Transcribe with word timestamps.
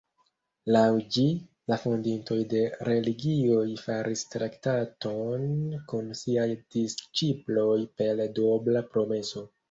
Laŭ 0.75 0.83
ĝi, 1.15 1.23
la 1.71 1.75
fondintoj 1.81 2.37
de 2.53 2.61
religioj 2.87 3.65
faris 3.81 4.23
traktaton 4.35 5.45
kun 5.91 6.09
siaj 6.21 6.47
disĉiploj 6.77 7.75
per 8.01 8.23
duobla 8.39 8.83
promeso. 8.95 9.45